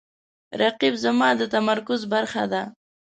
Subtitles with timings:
[0.61, 2.61] رقیب زما د تمرکز برخه ده